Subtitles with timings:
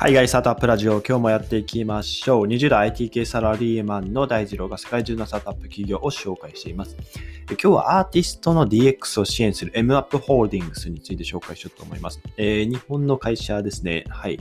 [0.00, 2.46] 海外スタートアップラジオ、今日もやっていきましょう。
[2.46, 6.96] 20代 IT 系サラリーマンの大二郎が世界中のスタートアップ企業を紹介しています。
[7.50, 12.20] 今日はアーティストの DX を支援する MUP ホールディングスについて紹介しようと思います。
[12.36, 14.04] えー、日本の会社ですね。
[14.08, 14.38] はい。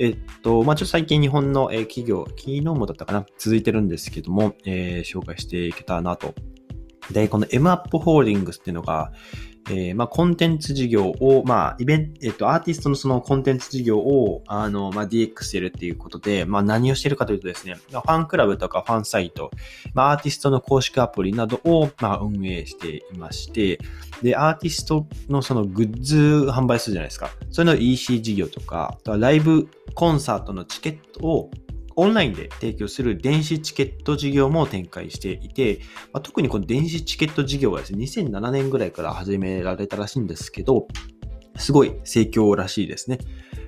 [0.00, 6.34] えっと、まあ、ちょっと最近日本の企業、昨日もだったかな、続いてるんですけども、えー、紹介していけたらなと。
[7.10, 9.12] で、この MUP ホールディングスっていうのが、
[9.68, 19.50] えー、まあ、コンテンツ事業を、まあ、イベント、えっと、アーティストのそのコンテンツ事業を、あの、まあ、DX してるっていうことで、まあ、何をしてるかというとですね、ファンクラブとかファンサイト、
[19.94, 23.80] まあ、アーティストの公式アプリなどを、まあ、運営していまして、
[24.22, 26.16] で、アーティストのそのグッズ
[26.50, 27.30] 販売するじゃないですか。
[27.50, 31.50] それの EC 事業とか、あとはライブコンサートのチケットを
[31.96, 35.80] オンラインで提供する電子チケット事業も展開していて、
[36.12, 40.88] まあ、特にこの電子チケット事業はですね、2007年ぐらいから始められたらしいんですけど、
[41.56, 43.18] すごい盛況らしいですね。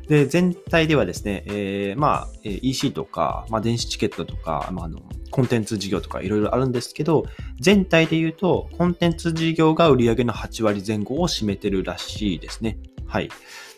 [0.09, 5.01] で、全体ではですね、えー、まあ、EC とか、まあ、電子チケットとか、まあ、あの、
[5.31, 7.25] コンテンツ事業とかいろいろあるんですけど、
[7.61, 12.79] 全体で言うと、コンテンツ事業が売上の8割前後を占めてるらしいですね。
[13.09, 13.29] はい。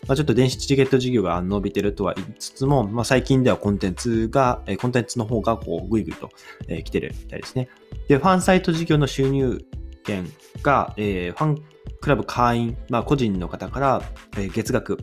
[0.07, 6.29] まあ、ちょっと電子チケット事業が伸びてるとは言いつつも、まあ、最近ではコンテンツが、コンテンツの方がこうぐいぐいと、
[6.67, 7.69] え来てるみたいですね。
[8.07, 9.63] で、ファンサイト事業の収入
[10.07, 11.63] 源が、えー、ファン
[12.01, 14.01] クラブ会員、まあ、個人の方から、
[14.37, 14.97] えー、月額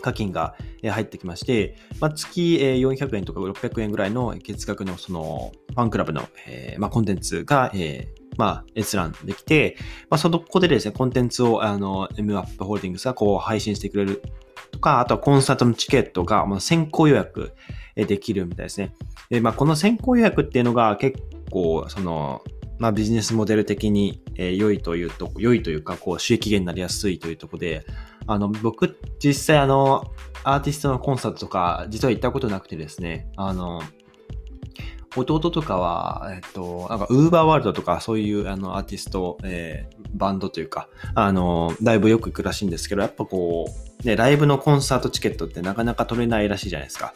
[0.00, 9.76] 課金が入ってきまして、まあ、月400円とか600円ぐらいの月額のそのファンクラブの、えーまあ、コンテンツが、えーまあ、閲覧できて、
[10.08, 14.22] まあ、そこでですね、コンテンツを、あの、MUP ホールディングスがこう配信してくれる
[14.70, 17.52] とか、あとはコンサートのチケットが、まあ、先行予約
[17.94, 18.94] できるみたいですね。
[19.28, 21.20] で、まあ、この先行予約っていうのが結
[21.50, 22.42] 構、その、
[22.78, 27.84] まあ、ビジネスモデル的に、え、良いというと、良いというか、こう、収益源になりやすいというところで、
[28.26, 30.10] あの、僕、実際あの、
[30.44, 33.82] アーティストのコンサートとか、実は行ったことなくてですね、あの、
[35.16, 47.12] 弟とかは、えっと、なんか、ウーバーワールドとか、そういうあのアーティスト、えー、バンドというか、あの、ライブよく行くらしいんですけど、やっぱこう、ね、ライブのコンサートチケットってなかなか取れないらしいじゃないですか。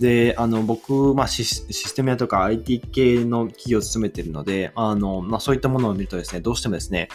[0.00, 7.08] で、あの、僕、まあシ、システム屋とか IT 系の企業を務めてるので、あの、まあ、そういったものを見るとですね、どうしてもですね、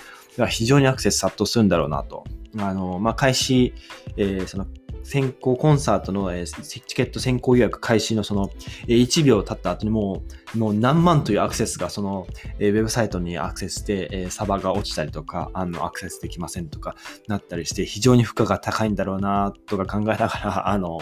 [0.49, 2.23] 非常にアクセス殺到するんだろうなと。
[2.57, 3.73] あの、まあ、開始、
[4.17, 4.65] えー、その、
[5.03, 8.49] 先行コンサートの、えチケット先行予約開始のその、
[8.87, 10.23] え1秒経った後にも
[10.55, 12.27] う、もう何万というアクセスがその、
[12.59, 16.95] えウェブサイトにアクセスして、えサーバーが落ちたりとか、あの、アクセスできませんとか
[17.27, 20.99] なったりして、非常に負荷が高いんだろうなとか考えながら、あの、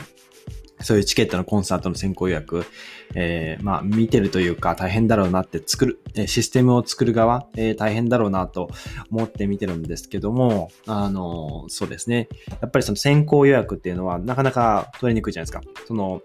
[0.84, 2.66] そういうチケットのコンサートの先行予約、
[3.16, 8.70] えー、まあ、見てるというか大変だろうなって作る、システムを作る側、えー、大変だろうなと
[9.12, 12.30] 思って見てるんですけども、あの、そうですね。
[12.62, 15.62] やっぱりその先行予約っていうのはなかなか取りにくいじゃないですか。
[15.88, 16.22] その、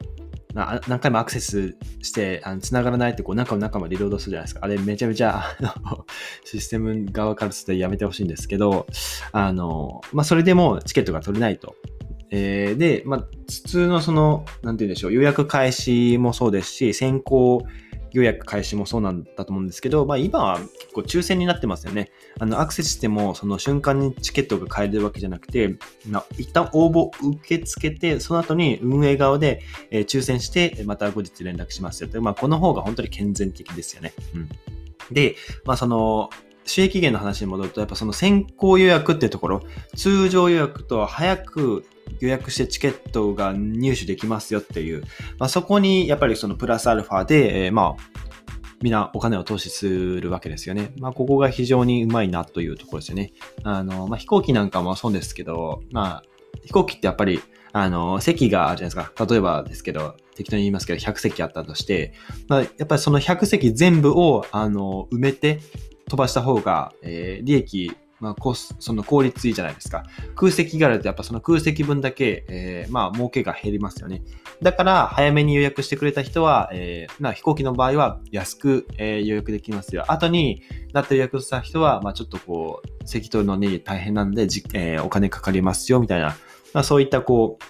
[0.57, 4.61] な何回もアクセスして、あの繋がらないってこう中の中までリロードするじゃないですか。
[4.65, 6.07] あれめちゃめちゃ、あの
[6.45, 8.87] システム側からするとやめてほしいんですけど、
[9.33, 11.77] あの、まあ、それでもチケットが取れないと。
[12.31, 17.63] えー、で、まあ、普通のその、なんて言うんでしょう、予約開始もそうですし、先行
[18.13, 22.11] 予約開始もそうなんだと思うんですけど、まあ今は結構抽選になってますよね。
[22.39, 25.77] あの、アクセスしてもその瞬間にチケットが買えるわけじゃなくて、
[26.09, 29.61] まあ、一旦応募受け付けて、その後に運営側で、
[29.91, 32.21] えー、抽選して、また後日連絡しますよと。
[32.23, 34.15] まあこの方が本当に健全的ですよね。
[34.35, 34.49] うん。
[35.13, 36.31] で、まあその、
[36.65, 39.63] 収益源の話に戻ると、やっぱその先行予約っていうところ、
[39.95, 41.85] 通常予約と早く
[42.21, 45.03] 予約してチケットが入手できますよっていう、
[45.39, 48.27] まあ、そこにやっぱりそのプラスアルファで、えー、まあ、
[48.83, 50.93] みんなお金を投資するわけですよね。
[50.99, 53.33] まあ、ここが非常にうまいなというところですよね。
[53.63, 56.23] あの、まあ、飛行機なんかもそうですけど、まあ、
[56.65, 57.41] 飛行機ってやっぱり、
[57.73, 59.27] あの、席があるじゃないですか。
[59.27, 62.13] 例えばですけど、適当に言いますけど、100席あったとして、
[62.49, 65.61] まあ、やっぱりその100席全部を、あの、埋めて
[66.09, 70.05] 飛ばした方が、えー、利益まあ、コス、その効率いいじゃないですか。
[70.35, 74.23] 空席があるとやっぱその空席分だけ、えー、まあ、儲けが減りますよね。
[74.63, 80.05] だから、早めに予約してくれた人は、えー、まあ、飛行機の場合は安く、えー、予約できますよ。
[80.09, 80.63] 後に
[80.93, 86.37] なって予約した人は、まあ、ちょっとこう、席取るのに大変なんで、じえ、お金かかりますよ、みたいな、
[86.73, 87.65] まあ、そういったこう、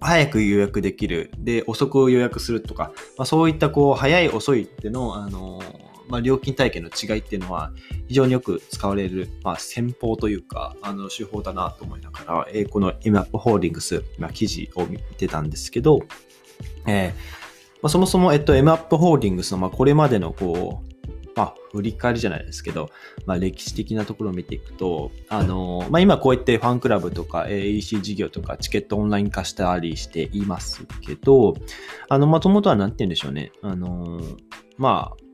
[0.00, 1.32] 早く予約できる。
[1.38, 7.72] で、遅く予約するとか、まあ、そういったこう、早い遅いっての、あのーまあ、料金体系の違いっていうのは
[8.06, 16.00] 非常によく使われる、まあ、戦法というか、あの手法だなと思いながら、えー、この MAP ホールディングス、まあ、記事を見てたんですけど、
[16.86, 17.48] えー
[17.80, 20.88] まあ、そもそも、えっと、MAP ホールディングスの、まあ、これまでのこう、
[21.36, 22.90] まあ、振り返りじゃないですけど、
[23.24, 31.54] まあ、歴史的なところを見ていくと、あの、まあ、今こうやってファンクラブとか EC 事業とかチケットオンライン化したりしていますけど、
[32.08, 33.52] あの、もともとは何て言うんでしょうね。
[33.62, 34.20] あの、
[34.76, 35.27] まあ、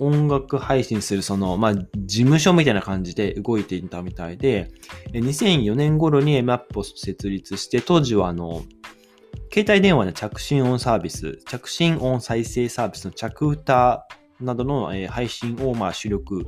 [0.00, 1.86] 音楽配信するその、まあ、事
[2.20, 4.70] 務所みたいな感じで動いていたみたいで、
[5.12, 8.62] 2004年頃に MAP を設立して、当時はあの、
[9.52, 14.06] 携帯電話の着信音サービス、着信音再生サービスの着歌
[14.40, 16.46] などの、配信をまあ主力、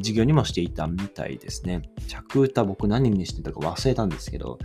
[0.00, 1.82] 事業にもしていたみたいですね。
[2.08, 4.58] 着歌僕何にしてたか忘れたんですけど、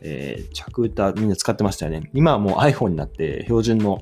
[0.00, 2.10] えー、着歌みんな使ってましたよね。
[2.14, 4.00] 今はもう iPhone になって標準の、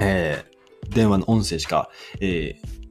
[0.00, 2.85] えー、電話の音声しか、えー、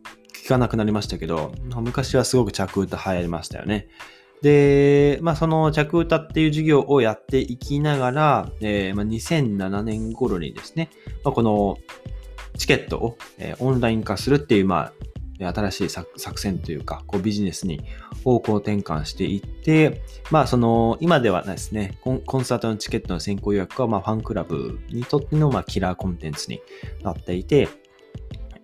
[0.45, 3.88] 聞かなくなりましたけど、昔はすごく着歌流行りましたよね。
[4.44, 10.92] で、まあ、その着歌っていう授業をやっていきながら、えーまあ、2007年頃にですね、
[11.24, 11.77] まあ、この
[12.59, 14.92] チケットを、えー、オンライン化するっていう、ま
[15.42, 17.81] あ、新しい作戦というか、こうビジネスに
[18.24, 26.62] 方向転換していって、まあその、今ではないですね、コンコンサートのチケットの先行予約は、まあファンクラブにとっての、まあキラーコンテンツに
[27.01, 27.68] なっていて、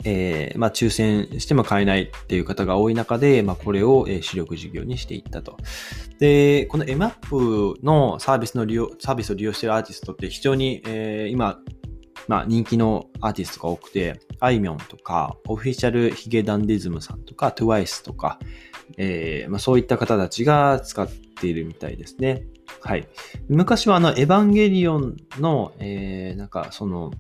[0.03, 5.57] えー、まあ抽選しても買えないっていう方が多い中で、まあこれを、え主力事業にしていったと。
[6.19, 11.59] で、この MAP のサービスの利用、サービスを利用しているアーティストって非常に、えー、今、
[12.27, 18.39] まあ、人気のアーティストが多くて、あいみょんとか、 Official髭男dism さんとか、TWICE とか、
[18.97, 22.43] えーまあ、そういった方たちが使っているみたいですね。
[22.81, 23.07] はい。
[23.49, 27.11] 昔はあの、エヴァンゲリオンの、えー、なんかその、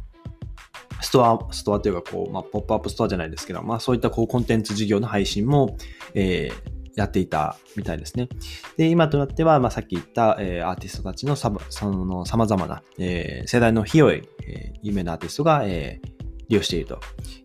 [1.01, 5.77] ストア、ストアというか、こう、まあ、ポップアップストアじゃないですけど、まあ、そういったこう、コンテンツ事業の配信も、
[6.13, 8.27] えー、やっていたみたいですね。
[8.77, 16.99] で、今となっては、まあ、さっき言った、えー、アーティストたちのさその様々な、えー、世代の広い、えー、有名なアーティストが、えー、利用していると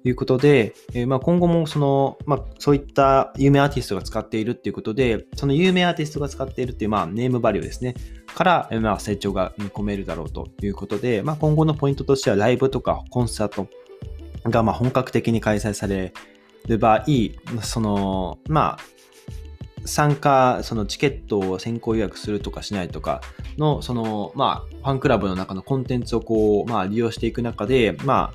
[0.04, 7.94] いうことで、えーまあ、今後もその、まあ、そういった有名アーティストが使っているっていうことで、その有名アーティストが使っているっていう、まあ、ネームバリューですね。
[8.36, 13.66] から、まあ、成長が見込めるだろうということで、まあ、今後のポイントとしては、ライブとかコンサート
[14.44, 16.12] が、まあ、本格的に開催され
[16.66, 17.04] る場合、
[17.62, 23.22] その、まあ、参加、そのチケットを先行予約するとかしないとか
[23.56, 28.34] の、その、まあ、ファンクラブの中のコンテンツをこう、まあ、利用していく中で、ま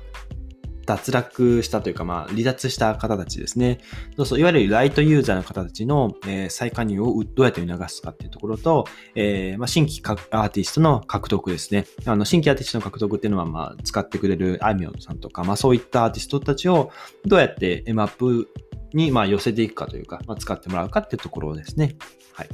[0.86, 3.78] 脱落したというか、まあ、離脱した方たちですね。
[4.16, 11.86] そうそういわゆるライトユーザーの方たちの、えー、再加入をどうやって促すかっていうところと、えーまあ、新規アーティストの獲得ですね。
[12.06, 16.90] あの新規アーティストの獲得っていうのは、まあ、使ってくれるあいみょんさんとか、まあ、そういったアーティストたちを
[17.24, 18.48] どうやって M アップ
[18.92, 21.96] に、まあ、寄せていくかというか、まあ、使ってもらうかっていうところですね。
[22.32, 22.48] はい。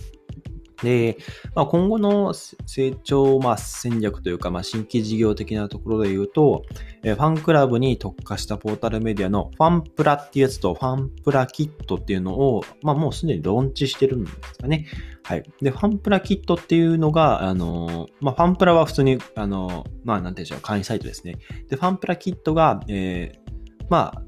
[0.83, 1.19] で、
[1.55, 6.63] まあ、今後の成長、まあ、戦略というか、まあ、新規事業的なところで言うと、
[7.03, 14.87] えファンクラブに特化したポータルメディアのファンプラっていうやつとファンプラキットっていうのを、まあ、もうすでにローンチしてるんですかね。
[15.25, 15.43] はい。
[15.61, 21.37] で、ファンプラキットっていうのが、あの、まあ、ファンプラは普通に、あの、まあ、なんていうんでしょう、会員サイトですね。
[21.69, 24.23] で、ファンプラキットが、えー、まあ、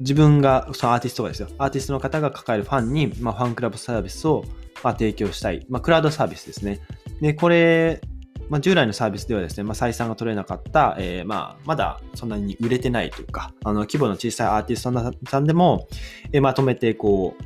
[0.00, 4.44] 自分が、そのアーティストがですよ、アーティストの方が抱えるファンに、まあ、ファンクラブサービスを、
[4.82, 5.66] まあ、提供したい。
[5.68, 6.80] まあ、クラウドサービスですね。
[7.20, 8.00] で、これ、
[8.48, 15.88] まあ、従来のサービスではですね、まあ、採算が取れなかった、えー、まあ、まだそんなに売れてないというか、あの、規模の小さいアーティストさんでも、
[16.32, 17.36] えー、まとめて、こ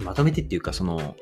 [0.00, 1.16] う、まとめてっていうか、その、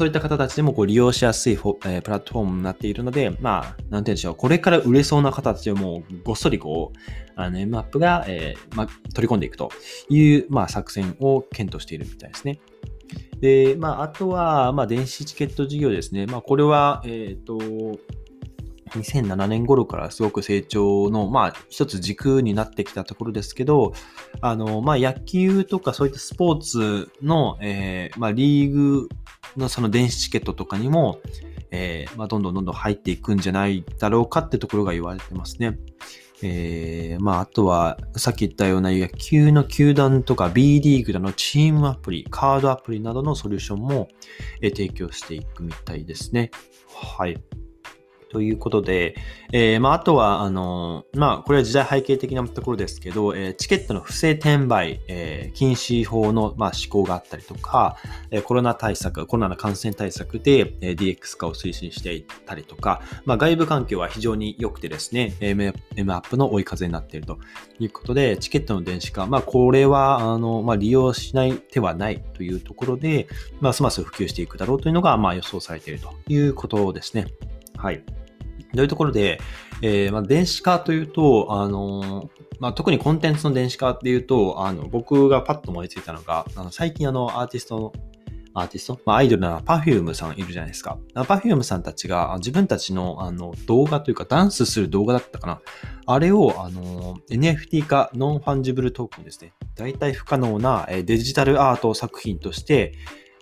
[0.00, 6.98] そういった方たちでもこう利用しやすいフォ、えー、プラットフォームになっているので、まあ、なんて言うんでしょう、これから売れそうな方たちをもうごっそりこう、
[7.36, 9.70] あの、M アップが、えーまあ、取り込んでいくと
[10.08, 12.60] いう、まあ、作戦を検討しているみたいですね。
[13.40, 16.26] で、まあ、あとは、まあ、電子チケット事業ですね。
[16.26, 17.58] まあ、これは、えっ、ー、と、
[18.98, 23.92] 2007年頃からすごく成長の、まあ、一つ軸になってきたところですけど、
[24.40, 29.08] あの、まあ、野球とかそういったスポーツの、えー、まあ、リーグ
[29.56, 31.20] のその電子チケットとかにも、
[31.70, 35.78] えー、まあ、どんどんどんどん入っていくんじゃないだろうかってところが言われてますね。
[36.42, 44.08] えー、まあ、あとは、さっき言ったような野球の球団とか B リーグでのチームアプリ、カードアプリなどのソリューションも、
[44.62, 46.50] え、提供していくみたいですね。
[46.94, 47.36] はい。
[48.30, 49.16] ということで、
[49.52, 57.96] えー、まあ、あとは、あの、まあ、これは時代背景的なところですけど、えー、チケットの不正転売、えー、禁止法の、まあ、施行があったりとか、
[58.30, 67.38] えー、コロナ対策、コロナの感染対策で、えー、DX 化を推進していったりとか、まあ、外部環境は非常に良くてですね、M, M アップの追い風になっていると
[67.80, 73.26] いうことで、チケットの電子化、まあ、これは、あの、まあ、利用しない手はないというところで、
[73.60, 77.26] まあ、ますます普及していくだろうというのが、まあ、予想されているということですね。
[77.76, 78.02] はい。
[78.74, 79.40] どういうところで、
[79.82, 82.28] えーまあ、電子化というと、あのー
[82.60, 87.92] まあ、特にコンテンツの電子化っていうと、あの僕がパッと思いついたのが、あの最近あのアーティストの
[88.52, 90.98] アーティスト、まあ、アイドルな Perfume さんいるじゃないですか。
[91.14, 95.60] Perfume さんたちが自分たちのあの動画というかダンスする動画だったかな。
[96.06, 99.54] あれをあの NFT 化、ノンファンジブルトークンですね。
[99.74, 102.92] 代替不可能なデジタルアート作品として、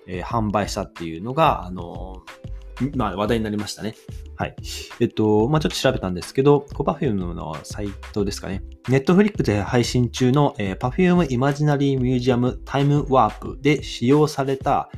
[0.07, 2.23] え、販売したっていうのが、あの
[2.97, 3.95] まあ、話題になりましたね。
[4.37, 4.57] はい。
[5.01, 8.63] えっと、まあ、ちょっと調べたんですけど、 Perfume のサイトですかね。
[8.89, 14.91] Netflix で配信中の、えー、 Perfume Imaginary Museum Time Warp で使用された、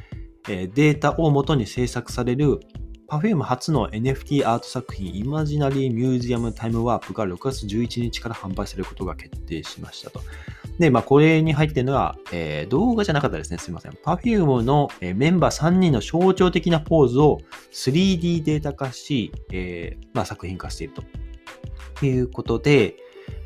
[0.48, 2.60] えー、データを元に制作される
[3.10, 10.20] Perfume 初の NFT アート作品 Imaginary Museum Time Warp が6月11日から販売されることが決定しましたと。
[10.80, 13.58] で、まあ、これに入ってるのは、えー、動画じゃなかったですね。
[13.58, 13.92] すいません。
[13.92, 17.38] Perfume の、えー、メンバー3人の象徴的なポーズを
[17.70, 20.94] 3D データ化し、えー、まあ、作品化している
[21.98, 22.96] ということで、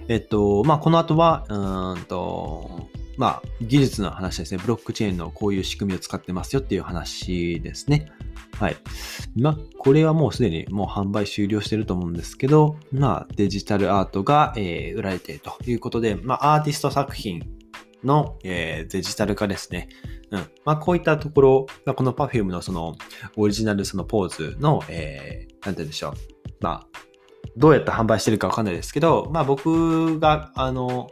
[0.06, 4.60] えっと、まあ、この後は、うんと、まあ、技術の話ですね。
[4.62, 8.10] ブロックチェーンのこういう仕組みを使ってますよっていう話ですね。
[8.58, 8.76] はい。
[9.36, 17.42] まあ、これはもうすでにもう販売終了してると思うんですけど、まあ、デジタルアートが、えー、売られているということで、まあ、アーティスト作品
[18.04, 19.88] の、えー、デジタル化ですね。
[20.30, 20.40] うん。
[20.64, 22.96] まあ、こういったところが、この Perfume のその、
[23.36, 26.12] オリジナルそのポーズの、えー、なんて言うんでしょう。
[26.60, 26.86] まあ、
[27.56, 31.08] どうやって販売してるかわかんないですけど、まあ、僕が、あの、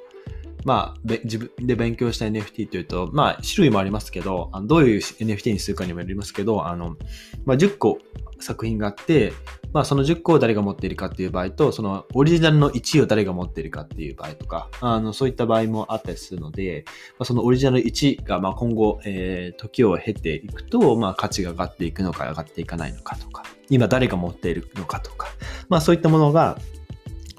[0.64, 6.96] まあ、自分で勉強した NFT というと、まあ、種類もありますけど、どういう NFT にするかにもよりますけど、あの、
[7.44, 7.98] まあ、10個
[8.40, 9.32] 作品があって、
[9.72, 16.84] まあ、その10個を誰が持っているかっていう場合と、そのオリジナルの1位を誰が持っているかっていう場合とか、あのそういった場合もあったりするので、
[17.18, 25.28] まあ、そのオリジナル1がまあ今後、えー、時を経ていくと、まあ、価値が上がっていくのか上がっていかないのかとか、今誰が持っているのかとか、
[25.68, 26.58] まあ、そういったものが、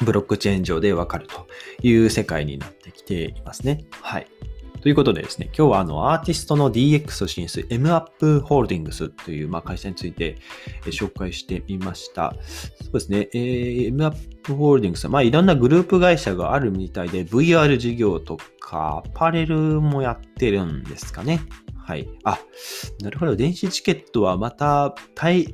[0.02, 1.48] ブロックチェーン上でわかると
[1.82, 3.86] いう世界になってきていますね。
[4.02, 4.28] はい。
[4.84, 10.36] ということでですね、今日はあのアーティストの DX を支援する MUP ホールディングスというまあ会社について
[10.88, 12.36] 紹介してみました。
[12.82, 21.40] そうですね、えー、MUP ホールディングスまあいろんなグループ会社があるみたいで VR 事業とかアパレルもやってるんですかね。
[21.78, 22.10] はい。
[22.26, 22.40] あ、
[23.02, 23.38] なるほど。
[23.38, 25.54] 電子チケットはまた対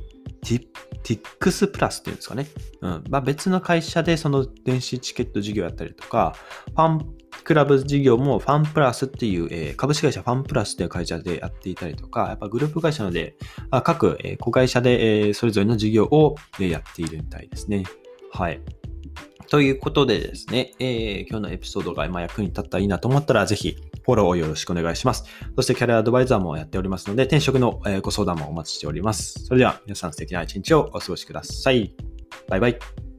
[1.02, 2.46] TIX プラスっていうんですかね。
[2.80, 3.04] うん。
[3.08, 6.34] まあ別の会社でその電子チケット事業やったりとか、
[6.74, 7.14] ファン
[7.44, 13.36] クラブ事業もファンプラスっていう、えー、株式会社ファンプラスっていう会社でやっていたりとか、やっぱグループ会社なので、
[13.70, 17.84] あ各、えー、子会社で、えー、それぞれの事業を、え、やっているみたいですね。
[18.32, 18.60] はい。
[19.50, 25.24] ということでですね、えー、今日のエピソードが今役に立ったらいいなと思ったら、ぜひフォローをよろしくお願いします。
[25.56, 29.44] そしてキャリアアドバイザーもやっておりますので、転職のご相談もお待ちしております。
[29.44, 31.92] それでは皆さん素敵な一日をお過ごしください。
[32.48, 33.09] バイバイ。